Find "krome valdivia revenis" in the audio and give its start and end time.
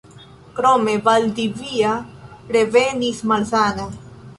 0.59-3.25